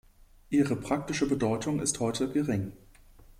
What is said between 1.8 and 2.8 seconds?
heute gering.